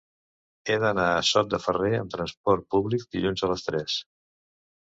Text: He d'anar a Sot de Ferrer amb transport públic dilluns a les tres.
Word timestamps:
He 0.71 0.77
d'anar 0.83 1.03
a 1.17 1.27
Sot 1.31 1.51
de 1.51 1.59
Ferrer 1.65 1.91
amb 1.97 2.13
transport 2.15 2.67
públic 2.77 3.07
dilluns 3.17 3.45
a 3.45 3.51
les 3.55 3.67
tres. 3.69 4.01